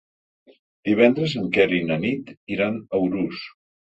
[0.89, 3.45] Divendres en Quer i na Nit iran a Urús.